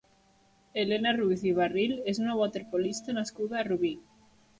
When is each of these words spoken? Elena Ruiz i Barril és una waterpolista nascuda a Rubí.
Elena 0.83 1.11
Ruiz 1.17 1.43
i 1.49 1.51
Barril 1.59 1.93
és 2.13 2.21
una 2.23 2.37
waterpolista 2.39 3.15
nascuda 3.19 3.59
a 3.61 3.63
Rubí. 3.69 3.93